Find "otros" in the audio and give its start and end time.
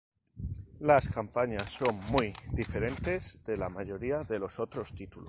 4.57-4.93